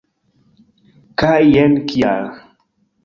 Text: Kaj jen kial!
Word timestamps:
Kaj 1.23 1.37
jen 1.57 1.77
kial! 1.93 2.29